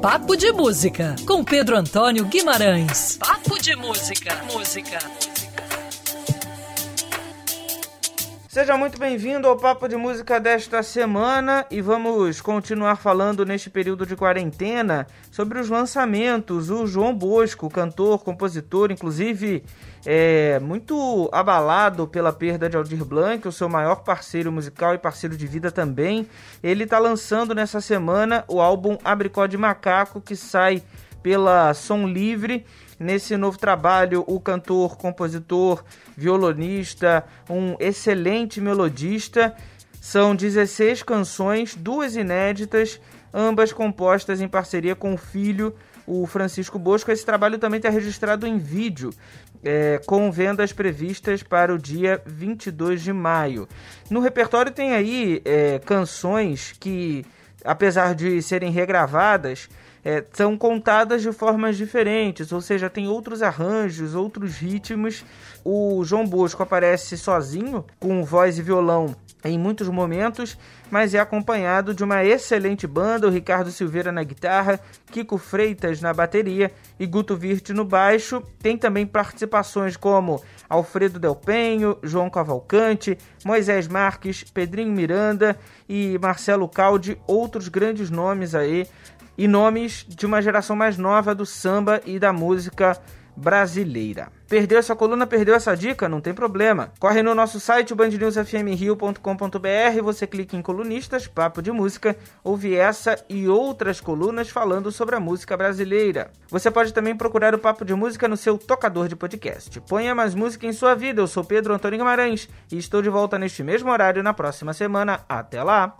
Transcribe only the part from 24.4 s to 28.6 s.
musical e parceiro de vida também. Ele está lançando nessa semana